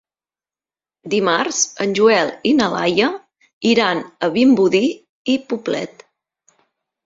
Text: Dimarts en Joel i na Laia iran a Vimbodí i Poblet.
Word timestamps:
Dimarts 1.13 1.59
en 1.85 1.93
Joel 1.99 2.33
i 2.53 2.55
na 2.61 2.71
Laia 2.77 3.11
iran 3.75 4.03
a 4.29 4.33
Vimbodí 4.41 4.85
i 5.37 5.41
Poblet. 5.53 6.07